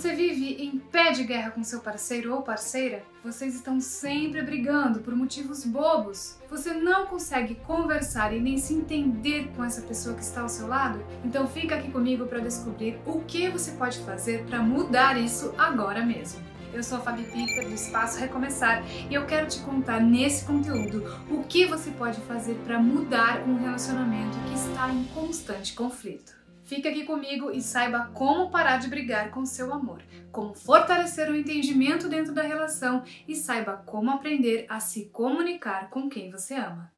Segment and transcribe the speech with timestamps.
[0.00, 3.02] Você vive em pé de guerra com seu parceiro ou parceira?
[3.22, 6.38] Vocês estão sempre brigando por motivos bobos.
[6.48, 10.66] Você não consegue conversar e nem se entender com essa pessoa que está ao seu
[10.66, 11.04] lado?
[11.22, 16.02] Então fica aqui comigo para descobrir o que você pode fazer para mudar isso agora
[16.02, 16.40] mesmo.
[16.72, 21.04] Eu sou a Fabi Peter do Espaço Recomeçar e eu quero te contar nesse conteúdo
[21.28, 26.39] o que você pode fazer para mudar um relacionamento que está em constante conflito.
[26.70, 31.34] Fique aqui comigo e saiba como parar de brigar com seu amor, como fortalecer o
[31.34, 36.92] entendimento dentro da relação e saiba como aprender a se comunicar com quem você ama.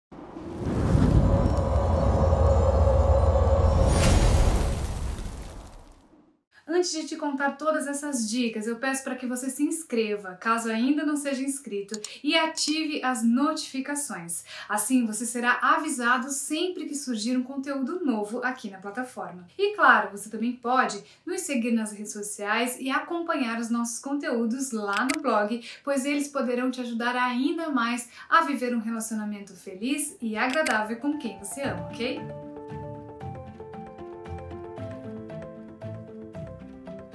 [6.66, 10.70] Antes de te contar todas essas dicas, eu peço para que você se inscreva, caso
[10.70, 14.44] ainda não seja inscrito, e ative as notificações.
[14.68, 19.46] Assim você será avisado sempre que surgir um conteúdo novo aqui na plataforma.
[19.58, 24.70] E claro, você também pode nos seguir nas redes sociais e acompanhar os nossos conteúdos
[24.70, 30.16] lá no blog, pois eles poderão te ajudar ainda mais a viver um relacionamento feliz
[30.20, 32.20] e agradável com quem você ama, ok?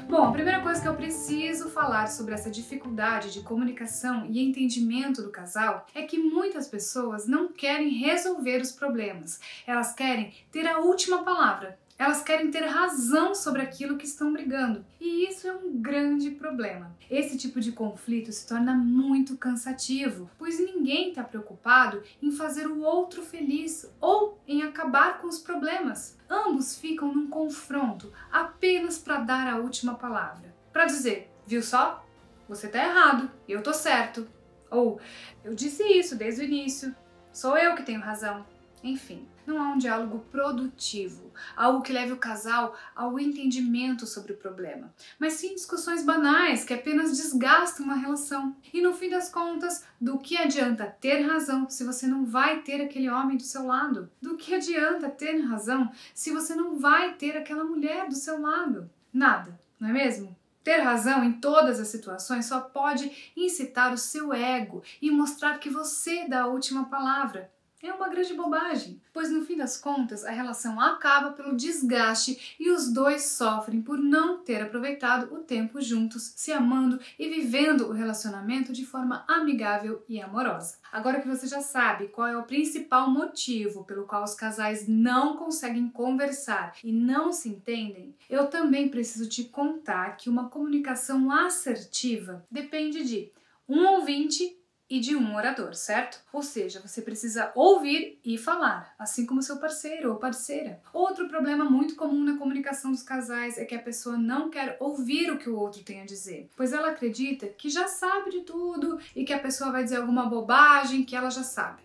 [0.10, 5.22] Bom, a primeira coisa que eu preciso falar sobre essa dificuldade de comunicação e entendimento
[5.22, 10.80] do casal é que muitas pessoas não querem resolver os problemas, elas querem ter a
[10.80, 11.78] última palavra.
[11.98, 14.86] Elas querem ter razão sobre aquilo que estão brigando.
[15.02, 16.96] E isso é um grande problema.
[17.10, 22.82] Esse tipo de conflito se torna muito cansativo, pois ninguém está preocupado em fazer o
[22.82, 26.16] outro feliz ou em acabar com os problemas.
[26.30, 30.56] Ambos ficam num confronto apenas para dar a última palavra.
[30.72, 32.06] Para dizer, viu só?
[32.48, 34.28] Você tá errado, eu tô certo.
[34.70, 35.00] Ou
[35.44, 36.96] eu disse isso desde o início,
[37.34, 38.46] sou eu que tenho razão.
[38.88, 44.38] Enfim, não há um diálogo produtivo, algo que leve o casal ao entendimento sobre o
[44.38, 48.56] problema, mas sim discussões banais que apenas desgastam uma relação.
[48.74, 52.82] E no fim das contas, do que adianta ter razão se você não vai ter
[52.82, 54.10] aquele homem do seu lado?
[54.22, 58.90] Do que adianta ter razão se você não vai ter aquela mulher do seu lado?
[59.12, 60.34] Nada, não é mesmo?
[60.64, 65.70] Ter razão em todas as situações só pode incitar o seu ego e mostrar que
[65.70, 67.52] você dá a última palavra
[67.84, 72.72] é uma grande bobagem, pois no fim das contas a relação acaba pelo desgaste e
[72.72, 77.94] os dois sofrem por não ter aproveitado o tempo juntos, se amando e vivendo o
[77.94, 80.78] relacionamento de forma amigável e amorosa.
[80.92, 85.38] Agora que você já sabe qual é o principal motivo pelo qual os casais não
[85.38, 92.44] conseguem conversar e não se entendem, eu também preciso te contar que uma comunicação assertiva
[92.50, 93.32] depende de
[93.70, 94.58] um ouvinte
[94.90, 96.20] e de um orador, certo?
[96.32, 100.82] Ou seja, você precisa ouvir e falar, assim como seu parceiro ou parceira.
[100.94, 105.32] Outro problema muito comum na comunicação dos casais é que a pessoa não quer ouvir
[105.32, 109.00] o que o outro tem a dizer, pois ela acredita que já sabe de tudo
[109.16, 111.84] e que a pessoa vai dizer alguma bobagem que ela já sabe.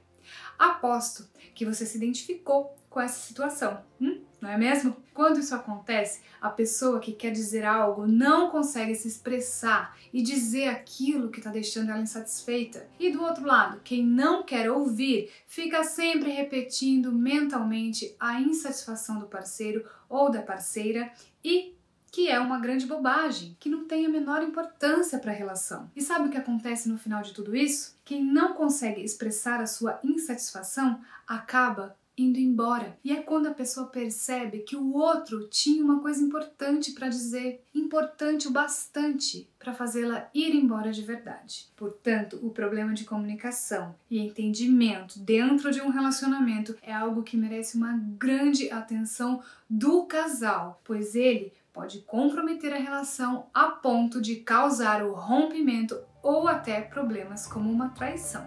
[0.58, 3.82] Aposto que você se identificou com essa situação.
[4.00, 4.22] Hum?
[4.42, 4.96] Não é mesmo?
[5.14, 10.68] Quando isso acontece, a pessoa que quer dizer algo não consegue se expressar e dizer
[10.68, 12.88] aquilo que está deixando ela insatisfeita.
[12.98, 19.26] E do outro lado, quem não quer ouvir fica sempre repetindo mentalmente a insatisfação do
[19.26, 21.12] parceiro ou da parceira
[21.44, 21.76] e
[22.10, 25.90] que é uma grande bobagem, que não tem a menor importância para a relação.
[25.96, 27.96] E sabe o que acontece no final de tudo isso?
[28.04, 32.98] Quem não consegue expressar a sua insatisfação acaba indo embora.
[33.04, 37.64] E é quando a pessoa percebe que o outro tinha uma coisa importante para dizer,
[37.74, 41.68] importante o bastante para fazê-la ir embora de verdade.
[41.76, 47.76] Portanto, o problema de comunicação e entendimento dentro de um relacionamento é algo que merece
[47.76, 55.02] uma grande atenção do casal, pois ele pode comprometer a relação a ponto de causar
[55.02, 58.46] o rompimento ou até problemas como uma traição.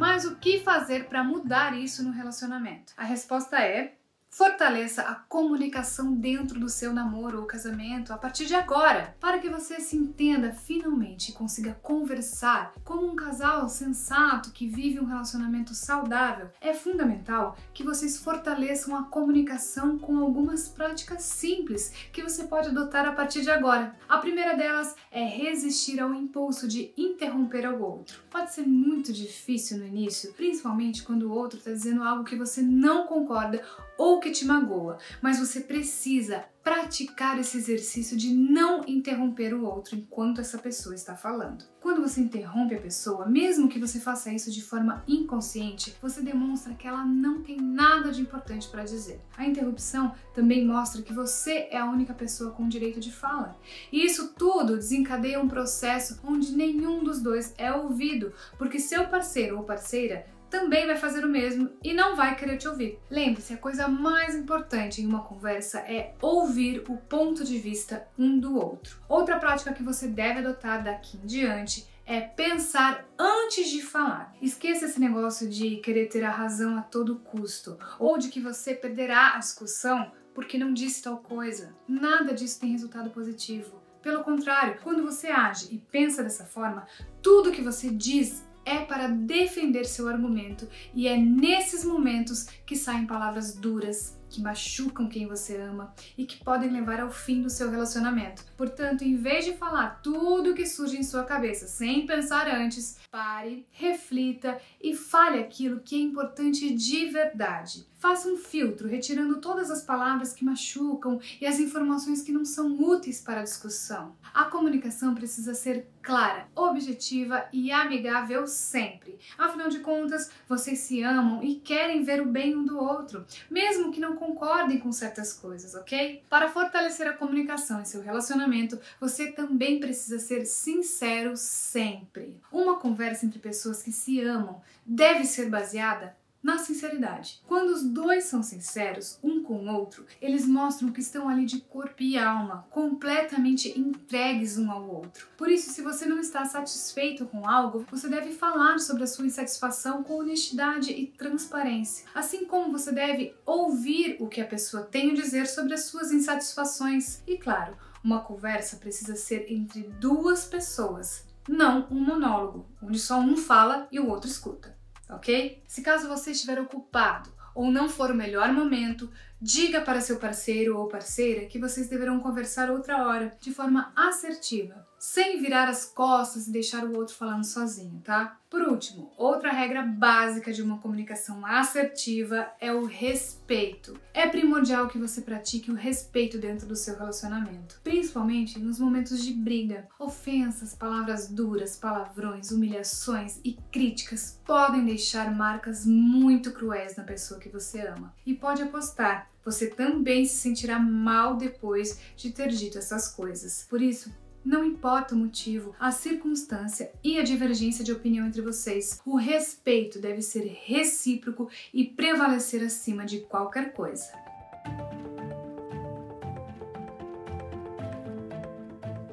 [0.00, 2.94] Mas o que fazer para mudar isso no relacionamento?
[2.96, 3.92] A resposta é
[4.32, 9.48] Fortaleça a comunicação dentro do seu namoro ou casamento a partir de agora, para que
[9.48, 15.74] você se entenda finalmente e consiga conversar como um casal sensato que vive um relacionamento
[15.74, 16.48] saudável.
[16.60, 23.06] É fundamental que vocês fortaleçam a comunicação com algumas práticas simples que você pode adotar
[23.06, 23.96] a partir de agora.
[24.08, 28.22] A primeira delas é resistir ao impulso de interromper o outro.
[28.30, 32.62] Pode ser muito difícil no início, principalmente quando o outro está dizendo algo que você
[32.62, 33.60] não concorda
[34.00, 39.94] ou que te magoa, mas você precisa praticar esse exercício de não interromper o outro
[39.94, 41.66] enquanto essa pessoa está falando.
[41.82, 46.72] Quando você interrompe a pessoa, mesmo que você faça isso de forma inconsciente, você demonstra
[46.72, 49.20] que ela não tem nada de importante para dizer.
[49.36, 53.58] A interrupção também mostra que você é a única pessoa com direito de fala.
[53.92, 59.58] E isso tudo desencadeia um processo onde nenhum dos dois é ouvido, porque seu parceiro
[59.58, 62.98] ou parceira também vai fazer o mesmo e não vai querer te ouvir.
[63.08, 68.38] Lembre-se, a coisa mais importante em uma conversa é ouvir o ponto de vista um
[68.38, 69.00] do outro.
[69.08, 74.34] Outra prática que você deve adotar daqui em diante é pensar antes de falar.
[74.42, 78.74] Esqueça esse negócio de querer ter a razão a todo custo ou de que você
[78.74, 81.74] perderá a discussão porque não disse tal coisa.
[81.86, 83.80] Nada disso tem resultado positivo.
[84.02, 86.86] Pelo contrário, quando você age e pensa dessa forma,
[87.22, 93.04] tudo que você diz é para defender seu argumento e é nesses momentos que saem
[93.04, 97.70] palavras duras, que machucam quem você ama e que podem levar ao fim do seu
[97.70, 98.44] relacionamento.
[98.56, 102.98] Portanto, em vez de falar tudo o que surge em sua cabeça sem pensar antes,
[103.10, 107.90] pare, reflita e fale aquilo que é importante de verdade.
[107.98, 112.80] Faça um filtro, retirando todas as palavras que machucam e as informações que não são
[112.80, 114.16] úteis para a discussão.
[114.32, 119.18] A comunicação precisa ser clara, objetiva e amigável sempre.
[119.36, 123.92] Afinal de contas, vocês se amam e querem ver o bem um do outro, mesmo
[123.92, 126.22] que não concordem com certas coisas, ok?
[126.28, 132.38] Para fortalecer a comunicação em seu relacionamento, você também precisa ser sincero sempre.
[132.52, 137.40] Uma conversa entre pessoas que se amam deve ser baseada na sinceridade.
[137.46, 141.60] Quando os dois são sinceros um com o outro, eles mostram que estão ali de
[141.62, 145.26] corpo e alma, completamente entregues um ao outro.
[145.36, 149.26] Por isso, se você não está satisfeito com algo, você deve falar sobre a sua
[149.26, 152.06] insatisfação com honestidade e transparência.
[152.14, 156.12] Assim como você deve ouvir o que a pessoa tem a dizer sobre as suas
[156.12, 157.20] insatisfações.
[157.26, 163.36] E claro, uma conversa precisa ser entre duas pessoas, não um monólogo, onde só um
[163.36, 164.78] fala e o outro escuta
[165.12, 165.60] ok?
[165.66, 170.78] Se caso você estiver ocupado ou não for o melhor momento, diga para seu parceiro
[170.78, 176.46] ou parceira que vocês deverão conversar outra hora, de forma assertiva sem virar as costas
[176.46, 178.36] e deixar o outro falando sozinho, tá?
[178.50, 183.98] Por último, outra regra básica de uma comunicação assertiva é o respeito.
[184.12, 189.32] É primordial que você pratique o respeito dentro do seu relacionamento, principalmente nos momentos de
[189.32, 189.88] briga.
[189.98, 197.48] Ofensas, palavras duras, palavrões, humilhações e críticas podem deixar marcas muito cruéis na pessoa que
[197.48, 198.12] você ama.
[198.26, 203.66] E pode apostar, você também se sentirá mal depois de ter dito essas coisas.
[203.68, 204.12] Por isso,
[204.44, 209.98] não importa o motivo, a circunstância e a divergência de opinião entre vocês, o respeito
[209.98, 214.29] deve ser recíproco e prevalecer acima de qualquer coisa.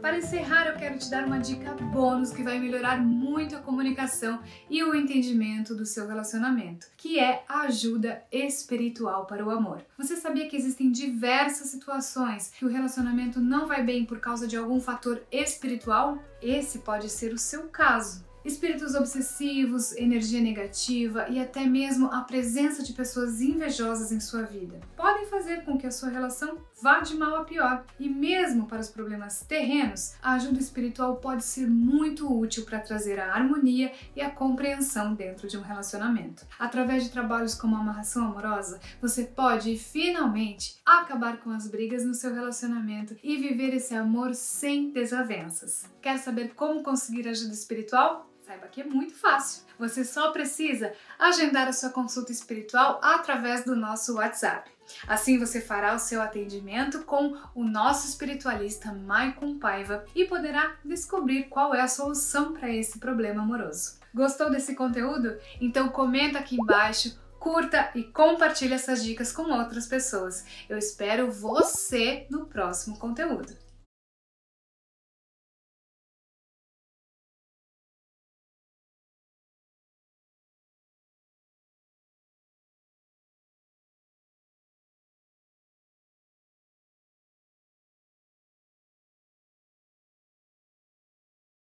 [0.07, 4.39] Para encerrar, eu quero te dar uma dica bônus que vai melhorar muito a comunicação
[4.69, 9.83] e o entendimento do seu relacionamento, que é a ajuda espiritual para o amor.
[9.98, 14.56] Você sabia que existem diversas situações que o relacionamento não vai bem por causa de
[14.56, 16.24] algum fator espiritual?
[16.42, 22.82] Esse pode ser o seu caso espíritos obsessivos, energia negativa e até mesmo a presença
[22.82, 27.16] de pessoas invejosas em sua vida podem fazer com que a sua relação vá de
[27.16, 27.86] mal a pior.
[28.00, 33.20] E mesmo para os problemas terrenos, a ajuda espiritual pode ser muito útil para trazer
[33.20, 36.46] a harmonia e a compreensão dentro de um relacionamento.
[36.60, 42.14] Através de trabalhos como a amarração amorosa, você pode finalmente acabar com as brigas no
[42.14, 45.89] seu relacionamento e viver esse amor sem desavenças.
[46.01, 48.30] Quer saber como conseguir ajuda espiritual?
[48.48, 49.63] Saiba que é muito fácil.
[49.77, 54.72] Você só precisa agendar a sua consulta espiritual através do nosso WhatsApp.
[55.06, 61.50] Assim você fará o seu atendimento com o nosso espiritualista Maicon Paiva e poderá descobrir
[61.50, 64.00] qual é a solução para esse problema amoroso.
[64.16, 65.38] Gostou desse conteúdo?
[65.60, 70.46] Então comenta aqui embaixo curta e compartilhe essas dicas com outras pessoas.
[70.70, 73.66] Eu espero você no próximo conteúdo.